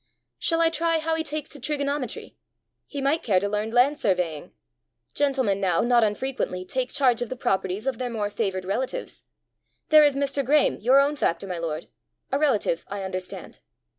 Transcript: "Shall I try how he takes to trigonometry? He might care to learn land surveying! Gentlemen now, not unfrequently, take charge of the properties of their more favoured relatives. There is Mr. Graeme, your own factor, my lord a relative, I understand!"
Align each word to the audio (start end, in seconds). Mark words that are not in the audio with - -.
"Shall 0.39 0.61
I 0.61 0.71
try 0.71 0.97
how 0.97 1.13
he 1.13 1.21
takes 1.21 1.51
to 1.51 1.59
trigonometry? 1.59 2.35
He 2.87 3.01
might 3.01 3.21
care 3.21 3.39
to 3.39 3.47
learn 3.47 3.69
land 3.69 3.99
surveying! 3.99 4.51
Gentlemen 5.13 5.59
now, 5.61 5.81
not 5.81 6.03
unfrequently, 6.03 6.65
take 6.65 6.91
charge 6.91 7.21
of 7.21 7.29
the 7.29 7.35
properties 7.35 7.85
of 7.85 7.99
their 7.99 8.09
more 8.09 8.31
favoured 8.31 8.65
relatives. 8.65 9.25
There 9.89 10.03
is 10.03 10.15
Mr. 10.17 10.43
Graeme, 10.43 10.79
your 10.79 10.99
own 10.99 11.17
factor, 11.17 11.45
my 11.45 11.59
lord 11.59 11.87
a 12.31 12.39
relative, 12.39 12.83
I 12.87 13.03
understand!" 13.03 13.59